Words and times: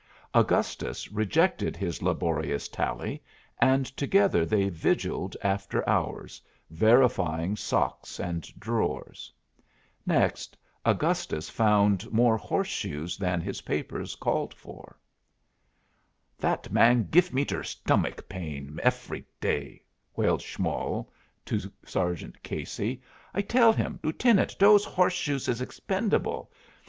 Augustus 0.33 1.11
rejected 1.11 1.77
his 1.77 2.01
laborious 2.01 2.67
tally, 2.67 3.21
and 3.59 3.85
together 3.95 4.47
they 4.47 4.67
vigiled 4.67 5.37
after 5.43 5.87
hours, 5.87 6.41
verifying 6.71 7.55
socks 7.55 8.19
and 8.19 8.47
drawers. 8.59 9.31
Next, 10.03 10.57
Augustus 10.83 11.51
found 11.51 12.11
more 12.11 12.35
horseshoes 12.35 13.15
than 13.15 13.41
his 13.41 13.61
papers 13.61 14.15
called 14.15 14.55
for. 14.55 14.97
"That 16.39 16.71
man 16.71 17.07
gif 17.11 17.31
me 17.31 17.45
der 17.45 17.61
stomach 17.61 18.27
pain 18.27 18.79
efry 18.83 19.23
day," 19.39 19.83
wailed 20.15 20.41
Schmoll 20.41 21.11
to 21.45 21.71
Sergeant 21.85 22.41
Casey. 22.41 23.03
"I 23.35 23.43
tell 23.43 23.71
him, 23.71 23.99
'Lieutenant, 24.03 24.57
dose 24.57 24.83
horseshoes 24.83 25.47
is 25.47 25.61
expendable. 25.61 26.49